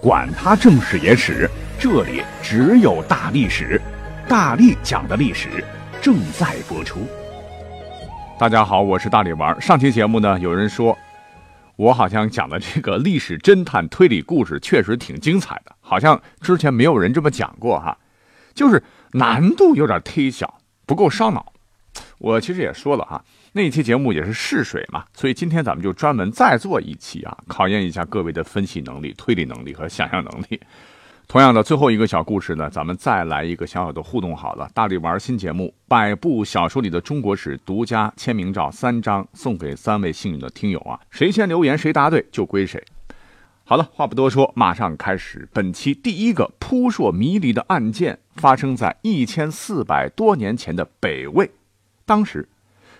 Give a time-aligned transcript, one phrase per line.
[0.00, 3.80] 管他正史野史，这里只有大历史，
[4.28, 5.64] 大力讲的历史
[6.02, 7.06] 正在播出。
[8.38, 9.58] 大家好，我是大力丸。
[9.60, 10.96] 上期节目呢，有人说
[11.76, 17.96] 我好像讲的这个历史侦探推理故事确实挺精彩的，好像之前没有人这么讲过哈，
[18.54, 18.82] 就是
[19.12, 21.52] 难度有点忒小，不够烧脑。
[22.18, 23.24] 我其实也说了哈。
[23.56, 30.60] 那期节目也是试水嘛，所以今天咱们就专门再做一期啊，考验一下各位的分析能力、推理能力和想象能力。
[31.26, 34.68] 同样的，最后一个小故事呢，咱们再来一个小小的互动好了。
[34.74, 42.84] 大力玩新节目《百部小说里的中国史》独家签名照三张，送给三位幸运的听友啊，谁先留言谁答对就归谁。
[43.64, 51.50] 好了，话不多说，马上开始本期第一个扑朔迷离的案件，发生在一千四百多年前的北魏，
[52.04, 52.46] 当时。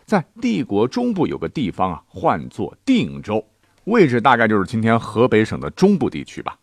[0.07, 3.45] 在帝国中部有个地方啊，唤作定州，
[3.87, 6.57] 位置大概就是今天河北省的中部地区吧。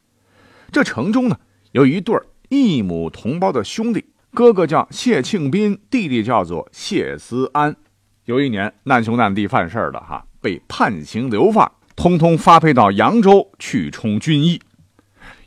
[0.71, 1.37] 这城中呢，
[1.73, 7.75] 有一对异母同胞的兄弟，哥哥叫谢庆斌，弟弟叫做谢思安。
[8.23, 14.61] 有一年难兄难弟犯事儿了哈，被判刑流放，通通发配到扬州去充军役。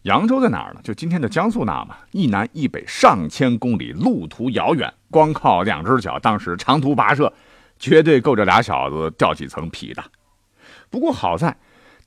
[0.03, 0.81] 扬州在哪儿呢？
[0.85, 7.33] 就今天的江苏那嘛，一南一北上千公里，路途遥远，光靠两只脚，当时长途跋涉。
[7.79, 10.03] 绝对够这俩小子掉几层皮的。
[10.91, 11.57] 不过好在，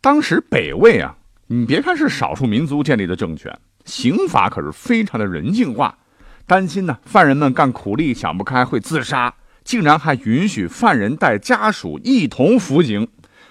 [0.01, 1.17] 当时北魏啊，
[1.47, 5.97] 你别看是少数民族建立的政权，刑法可是非常的人性化。
[6.47, 13.07] 担心呢，犯人们干苦力想不开会自杀，竟然还允许犯人带家属一同服刑。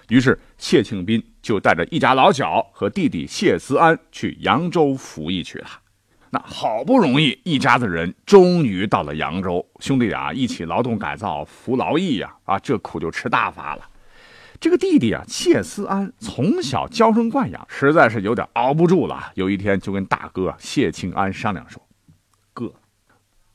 [0.09, 5.69] 于是谢庆斌就带着一家老小和弟弟谢思安去扬州服役去了。
[6.31, 13.89] 那好不容易一家子人终于到了扬州，兄弟俩一起劳动改造服劳役呀，啊，这苦就吃大发了。
[14.61, 19.31] 这个弟弟啊，谢思安从小娇生惯养，实在是有点熬不住了。
[19.37, 21.81] 有一天就跟大哥谢庆安商量说
[22.53, 22.75] ：“哥，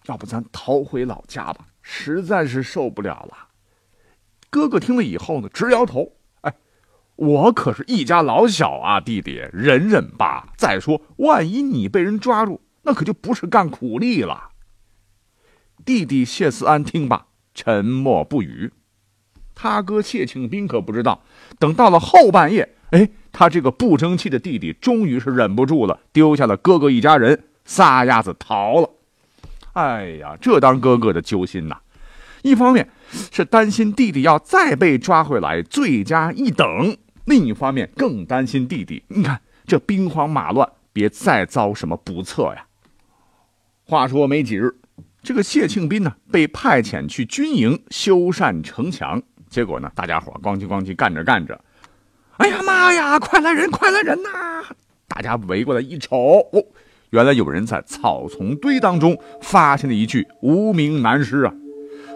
[0.06, 1.68] 要不咱逃回老家吧？
[1.82, 3.50] 实在是受不了了。”
[4.50, 6.54] 哥哥听了以后呢，直摇头：“哎，
[7.18, 10.54] 我可是一家老小啊，弟弟，忍忍吧。
[10.58, 14.50] 再说，万一你被人抓住……”那可就不是干苦力了。
[15.84, 18.72] 弟弟谢思安听罢，沉默不语。
[19.56, 21.24] 他哥谢庆斌可不知道，
[21.60, 28.90] 等到了后半夜，哎，他这个不争气的弟弟终于是忍不住了，丢下了哥哥一家人，撒丫子逃了。
[29.74, 31.78] 哎呀，这当哥哥的揪心呐！
[32.44, 32.90] 一方面
[33.32, 36.96] 是担心弟弟要再被抓回来，罪加一等；
[37.26, 42.66] 另一方面更担心弟弟，你看这兵荒马乱，别再遭什么不测呀。
[43.86, 44.74] 话说没几日，
[45.22, 51.60] 这个谢庆斌呢被派遣去军营修缮城墙，结果呢，大家伙咣叽咣叽干着干着，
[52.38, 54.30] 哎呀妈呀，快来人，快来人呐！
[55.08, 56.18] 大家围过来一瞅，
[56.54, 56.64] 哦，
[57.10, 61.54] 原来有人在草丛堆当中发现了一具无名男尸啊，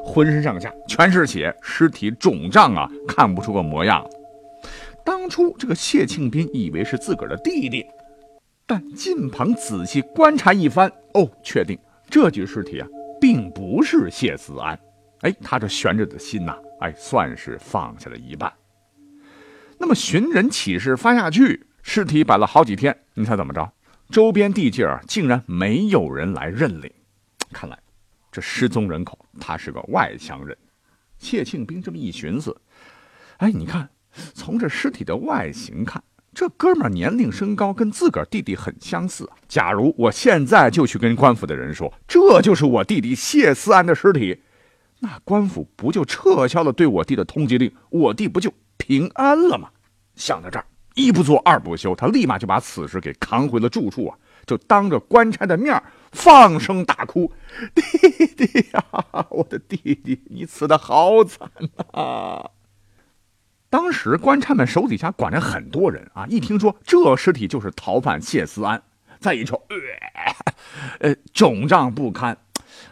[0.03, 4.07] 浑身上下全是血，尸体肿胀啊，看不出个模样。
[5.03, 7.85] 当初这个谢庆斌以为是自个儿的弟弟。
[8.67, 11.79] 但近旁仔细观察一番，哦，确定
[12.09, 12.88] 这具尸体啊，
[13.19, 14.78] 并不是谢子安。
[15.22, 18.53] 哎，他这悬着的心呐，哎，算是放下了一半。
[19.79, 23.72] 那么寻人启事发下去，尸体摆了好几天，你猜怎么着？
[24.09, 26.91] 周边地界儿竟然没有人来认领。
[27.53, 27.79] 看来
[28.29, 30.57] 这失踪人口他是个外乡人。
[31.17, 32.55] 谢庆兵这么一寻思，
[33.38, 33.89] 哎，你看，
[34.34, 36.03] 从这尸体的外形看。
[36.37, 39.27] 这哥们儿年龄身高跟自个儿弟弟很相似。
[39.47, 44.39] 假如我现在就去跟官府的人说，这就是我弟弟谢思安的尸体，
[44.99, 49.69] 那官府不就撤销了对我弟的通缉令，我弟不就平安了吗？
[50.15, 54.15] 想到这儿，一不做二不休，他立马就把此事给扛回了住处啊，
[54.45, 55.81] 就当着官差的面
[56.11, 57.33] 放声大哭
[57.73, 58.85] ：“弟弟呀，
[59.31, 61.49] 我的弟弟，你死的好惨
[61.93, 62.51] 啊！”
[63.77, 68.81] 当时官差们手底下管着很多人啊，一听说这尸体就是逃犯谢思安，
[69.19, 69.67] 再一瞅，
[70.97, 72.35] 呃，肿胀不堪。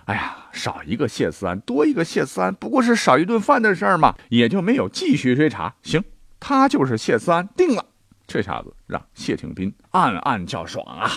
[0.06, 5.74] 哎呀，少一个谢思安，多一个谢思安，不过是少一顿饭的事儿嘛，也就没有继续追查。
[5.82, 6.04] 行，
[6.40, 7.84] 他就是谢思安，定了。
[8.28, 11.10] 这下子让谢挺斌暗暗叫爽啊。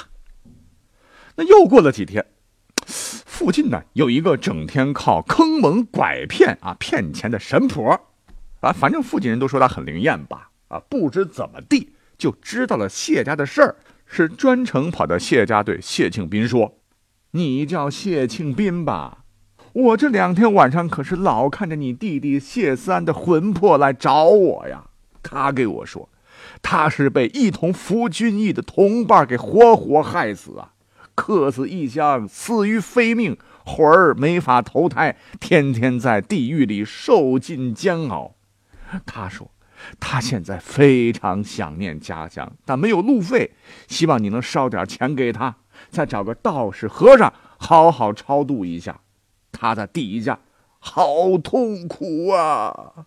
[1.37, 2.25] 那又过了几天，
[2.87, 8.08] 附近呢有一个整天靠坑蒙拐骗啊骗钱的神婆。
[8.61, 10.51] 啊，反正附近人都说他很灵验吧？
[10.69, 13.77] 啊，不知怎么地就知道了谢家的事儿，
[14.07, 16.79] 是专程跑到谢家对谢庆斌说
[17.33, 19.25] ：“你叫谢庆斌吧？
[19.73, 24.87] 我这两天晚上可是老看着你弟弟谢三的魂魄来找我呀。
[25.23, 26.09] 他给我说，
[26.63, 30.73] 他是被一同服军役的同伴给活活害死啊！
[31.15, 38.35] 客死异乡，死于非命，魂儿没法投胎，天天在地狱里受尽煎熬。
[39.07, 39.51] 他说，
[40.01, 43.53] 他现在非常想念家乡，但没有路费，
[43.87, 45.57] 希望你能烧点钱给他，
[45.91, 49.01] 再找个道士和尚好好超度一下。
[49.53, 50.39] 他在地下
[50.79, 53.07] 好痛苦啊！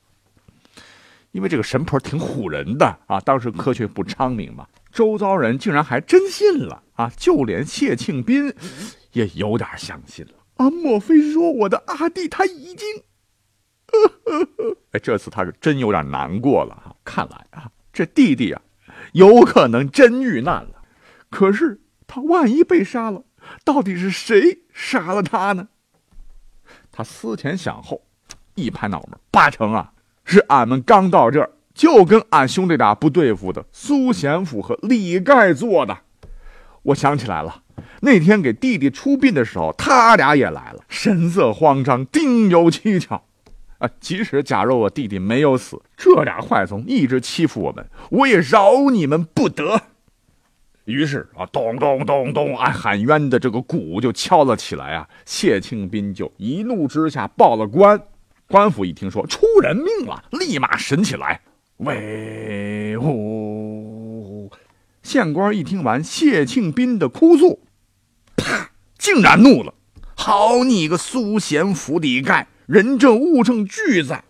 [1.32, 8.54] 因为这个神婆挺唬人的啊，当时科学不昌明嘛，周遭人竟然还真信了啊，就连谢庆斌
[9.14, 10.70] 也有点相信了啊。
[10.70, 12.88] 莫非说我的阿弟他已经……
[14.92, 16.96] 哎，这次他是真有点难过了啊！
[17.04, 18.62] 看来啊，这弟弟啊，
[19.14, 20.84] 有可能真遇难了。
[21.30, 23.24] 可是他万一被杀了，
[23.64, 25.70] 到底是谁杀了他呢？
[26.92, 28.02] 他思前想后，
[28.56, 29.94] 一拍脑门，八成啊。
[30.24, 35.98] 是俺们刚到这儿，就跟俺兄弟俩不对付的苏贤甫和李盖做的。
[36.84, 37.64] 我想起来了，
[38.02, 43.26] 那天给弟弟出殡的时候，他俩也来了，神色慌张，定有蹊跷。
[43.82, 49.82] 啊，即使假如我弟弟没有死，这俩坏怂一直欺负我们，我也饶你们不得。
[50.86, 55.10] 于是啊，咚咚咚咚，啊，喊冤的这个鼓就敲了起来啊。
[55.26, 58.00] 谢庆斌就一怒之下报了官。
[58.48, 61.42] 官府一听说出人命了，立马审起来。
[61.78, 64.52] 喂呼！
[65.02, 67.62] 县官一听完谢庆斌的哭诉，
[68.36, 68.70] 啪，
[69.00, 69.74] 竟然怒了
[70.16, 74.24] ：“好你个苏贤府李盖，人证物证俱在，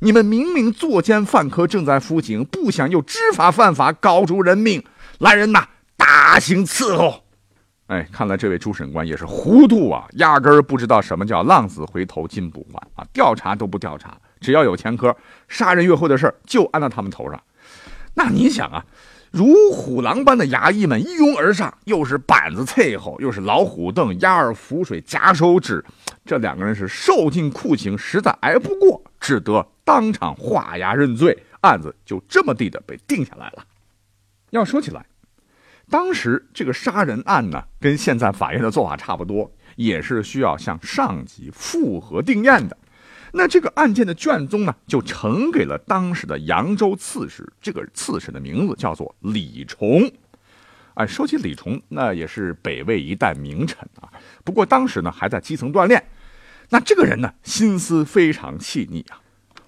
[0.00, 4.84] 你们明明作奸犯科，正在服刑，不想又知法犯法，搞出人命，
[5.18, 5.66] 来人呐，
[5.96, 7.24] 大刑伺候！”
[7.88, 13.06] 哎，看来这位主审官也是糊涂啊，压根儿不知道什么叫浪子回头金不换啊！
[13.14, 15.16] 调查都不调查，只要有前科，
[15.48, 17.42] 杀人越货的事儿就安到他们头上。
[18.12, 18.84] 那你想啊，
[19.30, 25.84] 如虎狼般的衙役们一拥而上，又是板子伺候，又是老虎凳、压耳浮水、夹手指，
[26.24, 33.64] 这两个人是受尽酷刑，实在挨不过，只得当场画押认罪，案子就这么地的被定下来了。
[34.50, 35.04] 要说起来。
[35.88, 42.76] 当时这个杀人案呢，跟现在法院的做法差不多，也是需要向上级复核定验的。
[43.32, 47.46] 那这个案件的卷宗呢，就呈给了当时的扬州刺史。
[47.60, 50.10] 这个刺史的名字叫做李崇。
[50.94, 54.08] 哎，说起李崇，那也是北魏一代名臣啊。
[54.44, 56.02] 不过当时呢，还在基层锻炼。
[56.70, 59.20] 那这个人呢，心思非常细腻啊。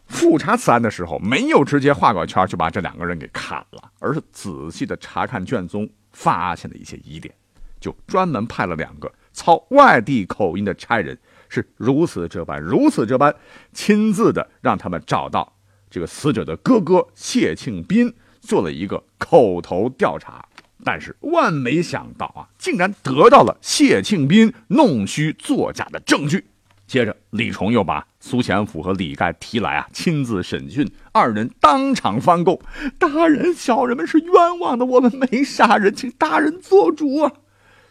[0.06, 5.88] 复查此案的时候，没有直接画个圈就把这两个人给砍了，而是仔细的查看卷宗。
[6.10, 7.32] 发现了一些疑点，
[7.78, 11.16] 就专门派了两个操外地口音的差人，
[11.48, 13.34] 是如此这般，如此这般，
[13.72, 15.56] 亲自的让他们找到
[15.90, 20.44] 这个死者的哥哥谢庆斌，做了一个口头调查。
[20.84, 26.46] 但是万没想到啊，竟然得到了谢庆斌弄虚作假的证据。
[26.86, 32.58] 接着，李崇又把苏贤甫和李盖提来啊，亲自审讯，二人当场翻供
[32.98, 37.32] ：“大人，小人们是冤枉的，我们没杀人，请大人做主啊！”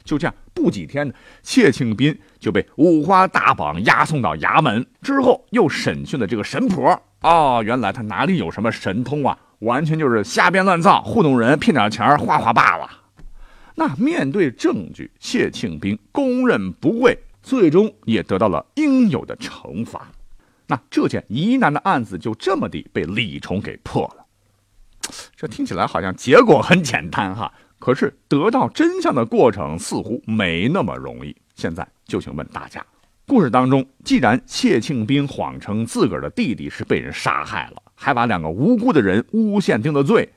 [0.04, 1.14] 就这样，不几天呢，
[1.44, 7.00] 谢庆斌就被五花大绑押送到衙门，之后又审讯了这个神婆。
[7.22, 12.90] 哦，原来他哪里有什么神通啊，完全就是瞎编乱造，糊弄人，骗点钱，画画罢了。
[13.76, 17.20] 那面对证据，谢庆斌供认不讳。
[17.44, 20.10] 最终也得到了应有的惩罚，
[20.66, 24.26] 那这件疑难的案子就这么地被李崇给破了。
[25.34, 31.36] 这听起来好像结果很简单哈，可是得到真相的过程似乎没那么容易。
[31.56, 32.86] 现在就请问大家，
[33.26, 40.30] 故事当中既然谢庆斌谎称自个儿的弟弟是被人杀害了，还把两个无辜的人诬陷定了罪，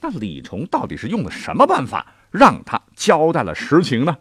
[0.00, 4.16] 那李崇到底是用了什么办法让他交代了实情呢？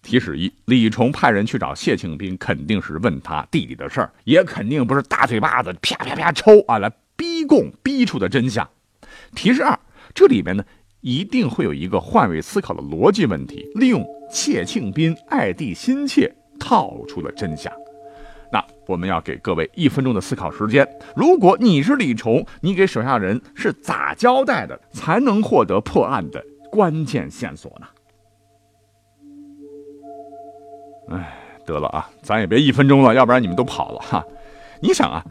[0.00, 8.66] 提示一：李崇派人去找谢庆斌，肯定是问他弟弟的事儿，也肯定不是大嘴巴子啪啪啪抽啊来逼供逼出的真相。
[9.34, 9.78] 提示二：
[10.14, 10.64] 这里面呢
[11.00, 17.72] 一定会有一个换位思考的逻辑问题，利用谢庆斌爱弟心切套出了真相。
[18.50, 20.88] 那我们要给各位一分钟的思考时间。
[21.14, 27.86] 如果你是李崇，你给手下人是咋交代的，才能获得破案的关键线索呢？
[31.10, 34.24] 哎，得了啊，咱也别一分钟了，要不然你们都跑了哈。
[34.80, 35.22] 你想啊，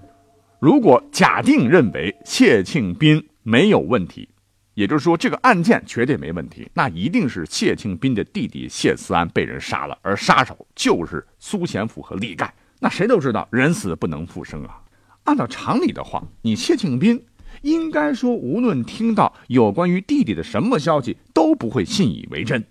[0.60, 4.30] 如果假定认为谢庆斌没有问题，
[4.78, 12.54] 也就是说这个案件绝对没问题，那一定是谢庆斌的弟弟谢思安被人杀了，而杀手就是苏贤甫和李盖。
[12.80, 14.80] 那谁都知道人死不能复生啊。
[15.24, 17.26] 按照常理的话，你谢庆斌
[17.64, 22.64] 应该说，无论听到有关于弟弟的什么消息，都不会信以为真。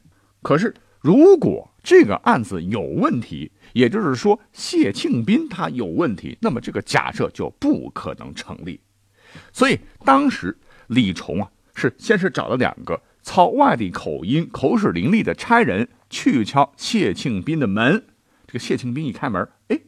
[0.42, 8.80] 可是，如果这个案子有问题，也就是说谢庆斌他有问题，那么这个假设就不可能成立。
[9.52, 18.02] 所以，当时李崇啊，是先是找了两个操外地口音、口齿伶俐的差人去敲谢庆斌的门。
[18.46, 19.78] 这个谢庆斌一开门，哎，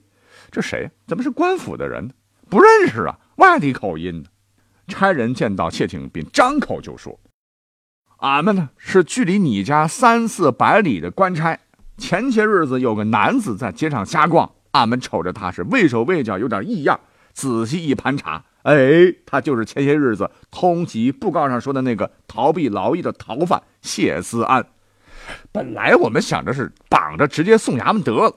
[0.50, 0.90] 这谁？
[1.07, 2.11] 怎么是官府的人？
[2.50, 4.28] 不认识啊，外地口音呢。
[4.87, 7.18] 差人见到谢庆斌，张口就说
[8.21, 11.59] ：“俺们呢是距离你家三四百里的官差。
[11.97, 16.99] 前些日子有个男子在街上瞎逛，俺们瞅着他是畏手畏脚，有点异样。
[17.38, 24.66] 仔细一盘查，哎，他就是前些日子通缉布告上说的那个逃避劳役的逃犯谢思安。
[25.52, 28.35] 本来我们想着是绑着直接送衙门得了，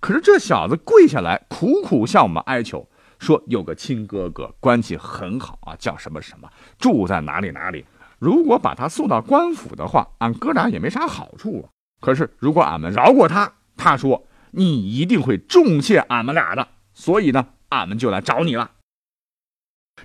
[0.00, 2.86] 可是这小子跪下来，苦苦向我们哀求。”
[3.18, 6.46] 说有个亲哥哥关系很好啊，叫什么什么，
[6.78, 7.86] 住在哪里哪里。
[8.18, 11.72] 如果把他送到官府的话，俺哥俩也没啥好处啊。
[12.02, 16.68] 可是如果俺们饶过他，他说你一定会重谢俺们俩的。
[16.94, 18.70] 所以呢，俺们就来找你了。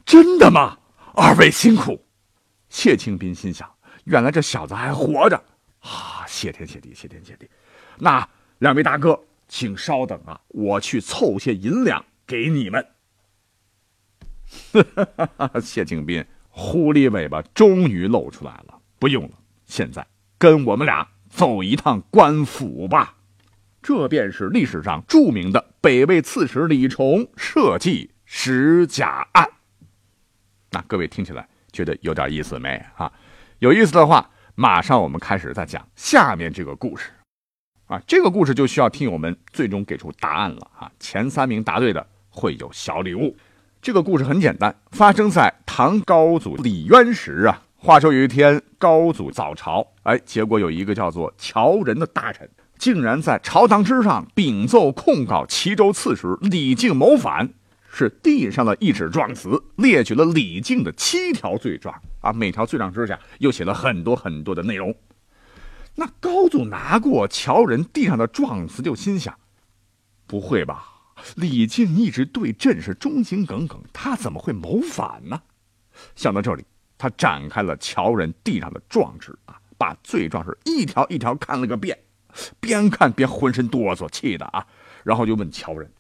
[0.06, 0.78] 真的吗？
[1.14, 2.06] 二位辛苦。
[2.70, 3.70] 谢清斌心想，
[4.06, 5.44] 原来这小子还活着
[5.80, 6.26] 啊！
[6.28, 7.50] 谢天谢地，谢天谢地。
[7.98, 8.28] 那
[8.60, 12.88] 两位大哥，请稍等啊，我去凑些银两给你们。
[15.62, 18.80] 谢庆斌，狐狸尾巴终于露出来了。
[19.00, 19.32] 不用了，
[19.66, 20.08] 现在
[20.38, 23.17] 跟我们俩走一趟官府吧。
[23.82, 29.50] 这便是历史上著名的北魏刺史李崇设计石甲案。
[30.72, 32.84] 那各位听起来觉得有点意思没？
[32.96, 33.12] 啊，
[33.60, 37.10] 有意思的话，马上我们开始再讲下面这个故事。
[37.86, 40.70] 啊，这个故事就需要听友们最终给出答案了。
[40.78, 43.38] 啊，前三名答对的会有小礼物。
[43.82, 47.64] 这个故事很简单，发生在唐高祖李渊时啊。
[47.80, 57.50] 话说有一天，高祖早朝，哎，结果有一个叫做乔仁的大臣，竟然在朝堂之上禀奏控告齐州刺史李靖谋反，
[57.92, 64.96] 是递上了一纸状词，列举了李靖的七条罪状啊，每条罪状之下又写了很多很多的内容。
[65.96, 69.36] 那高祖拿过乔仁递上的状词，就心想：
[70.28, 70.84] 不会吧？
[71.36, 75.42] 李靖一直对朕是忠心耿耿，他怎么会谋反呢？
[76.16, 76.64] 想到这里，
[76.96, 81.98] 他展开了乔人递上的状纸啊，把罪状是一条一条看了个遍，
[82.60, 84.68] 边看边浑身哆嗦，气的啊，
[85.04, 85.92] 然后就问乔人：“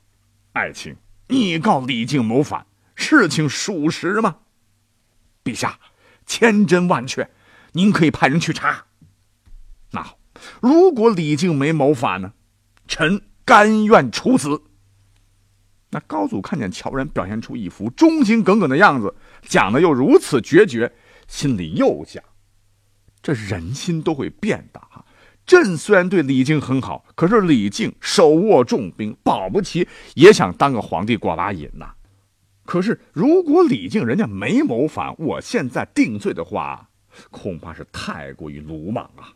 [0.54, 0.96] 爱卿，
[1.28, 2.66] 你告李靖谋反，
[2.96, 4.38] 事情属实吗？”
[5.44, 5.80] 陛下，
[6.26, 7.30] 千真万确，
[7.74, 8.86] 您可以派人去查。
[9.92, 10.20] 那好，
[10.62, 12.34] 如果李靖没谋反呢？
[12.88, 14.64] 臣甘愿处死。
[15.90, 20.94] 那高祖看见乔人表现出一副忠心耿耿的样子，讲的又如此决绝，
[21.28, 22.22] 心里又想：
[23.22, 25.06] 这人心都会变的哈。
[25.48, 31.94] 朕虽然对李靖很好，可是李靖手握重兵，保不齐也想当个皇帝过把瘾呐。
[32.66, 36.90] 可是如果李靖人家没谋反，我现在定罪的话，
[37.32, 39.34] 恐怕是太过于鲁莽啊。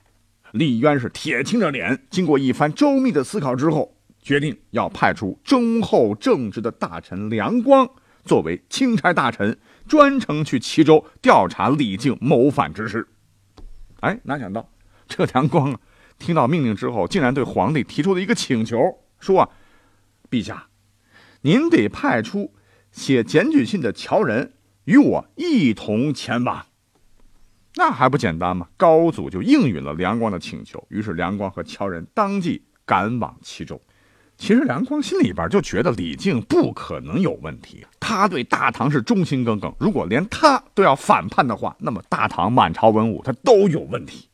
[0.52, 3.96] 李渊是铁青着脸，经过一番周密的思考之后。
[4.24, 7.90] 决定要派出忠厚正直的大臣梁光
[8.24, 13.08] 作为钦差大臣，专程去齐州调查李靖谋反之事。
[14.02, 14.70] 哎，哪想到
[15.08, 15.80] 这梁光啊，
[16.22, 18.78] 听到命令之后，竟然对皇帝提出了一个请求，
[19.20, 19.50] 说：“啊，
[20.30, 20.68] 陛下，
[21.42, 22.54] 您得派出
[22.92, 24.54] 写检举信的乔人
[24.86, 26.68] 与我一同前往。”
[27.76, 28.68] 那还不简单吗？
[28.78, 33.82] 高祖就应允了梁光的请求，于是梁光和乔人当即赶往齐州。
[34.38, 39.74] 其实梁光心里边就觉得李靖不可能有问题，他对大唐是忠心耿耿。
[39.80, 44.28] 如果连他都要反叛的话，那么大唐满朝文武他都有问题。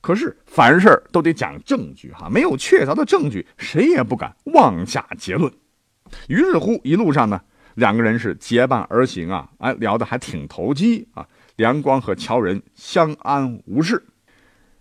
[0.00, 5.52] 可是凡事都得讲证据哈，没有确凿的证据，谁也不敢妄下结论。
[6.28, 7.40] 于是乎，一路上呢，
[7.74, 11.26] 两个人是结伴而行啊，哎，聊得还挺投机啊。
[11.56, 14.02] 梁光和乔仁相安无事。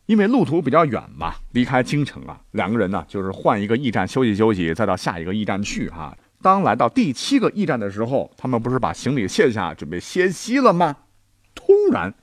[0.06, 6.18] 因为路途比较远嘛，离开京城啊，两个人呢就是换一个驿站休息休息，再到下一个驿站去哈。
[6.42, 10.96] 当来到第七个驿站的时候，他们不是把行李卸下准备歇息了吗？
[11.54, 12.14] 突然，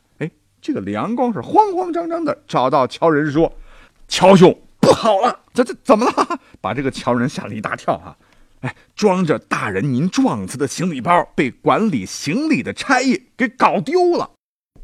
[0.64, 3.52] 这个梁光是慌慌张张的找到乔仁说
[4.08, 8.16] ：“乔兄，不好了，这这怎么了？”把这个乔仁吓了一大跳哈。
[8.60, 14.30] 哎，装着大人您状词的行李包被管理行李的差役给搞丢了。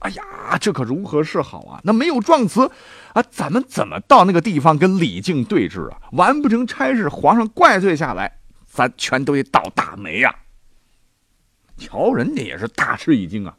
[0.01, 1.81] 哎呀，这可如何是好啊？
[1.83, 2.71] 那没有状词，
[3.15, 5.97] 啊，咱们怎么到那个地方跟李靖对峙啊？
[6.13, 8.31] 完不成差事，皇上怪罪下来，
[8.67, 10.35] 咱全都得倒大霉呀！
[11.79, 13.57] 乔仁家也是大吃一惊啊，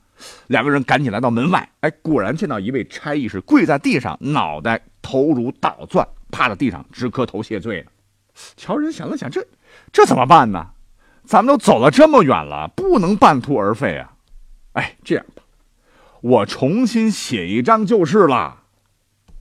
[0.47, 7.91] 两个人赶紧来到门外，哎，果然见到一位差役是跪在地上，脑袋头如捣钻，趴在地上直磕头谢罪呢。
[8.55, 9.45] 乔人想了想，这
[9.91, 10.71] 这怎么办呢？
[11.23, 14.13] 咱们都走了这么远了，不能半途而废啊！
[14.73, 15.43] 哎，这样吧，
[16.21, 18.63] 我重新写一张就是了。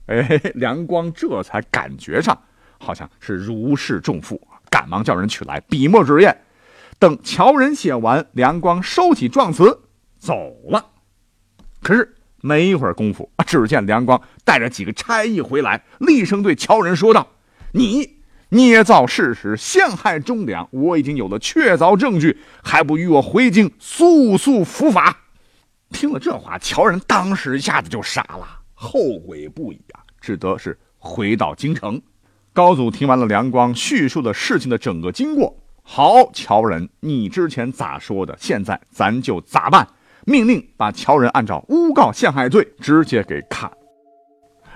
[0.07, 2.37] 哎，梁光这才感觉上
[2.79, 6.37] 好像是如释重负，赶忙叫人取来笔墨纸砚。
[6.99, 9.81] 等乔人写完，梁光收起状词
[10.21, 10.85] 走了。
[11.81, 17.27] 可是没一会儿功夫，只见梁光带着几个差役回来，厉声对乔人说道
[17.73, 18.17] ：“你
[18.49, 25.17] 捏造事实，陷害忠良，我已经有了确凿证据，还不与我回京速速伏法？”
[25.89, 31.99] 听了这话，乔人当时一下子就傻了，后悔不已啊，只得是回到京城。
[32.53, 35.57] 高祖听完了梁光叙述了事情的整个经过。
[35.83, 38.37] 好，乔人，你之前咋说的？
[38.39, 39.87] 现在咱就咋办？
[40.25, 43.71] 命令把乔仁按照诬告陷害罪直接给砍。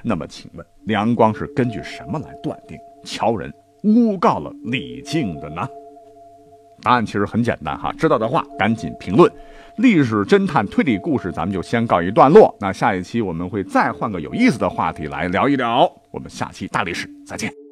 [0.04, 3.52] 那么，请问梁光是根据什么来断定乔仁
[3.84, 5.68] 诬告了李靖的呢？
[6.82, 9.32] 答案其实很简单哈，知道的话赶紧评论。
[9.78, 12.56] 历史侦探推理故事，咱们就先告一段落。
[12.60, 15.92] 那下一期我们会再换个有意思的话题来聊一聊。
[16.12, 17.65] 我们下期大历史再见。